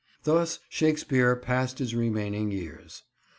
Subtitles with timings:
[0.23, 3.03] Thus Shakespeare passed his remaining years.